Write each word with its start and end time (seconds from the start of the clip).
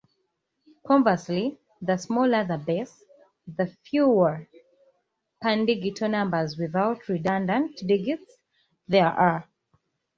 Conversely, 0.87 1.59
the 1.79 1.95
smaller 1.95 2.43
the 2.43 2.57
base, 2.57 3.03
the 3.45 3.67
fewer 3.67 4.47
pandigital 5.43 6.09
numbers 6.09 6.57
without 6.57 7.07
redundant 7.07 7.77
digits 7.87 8.37
there 8.87 9.05
are. 9.05 9.47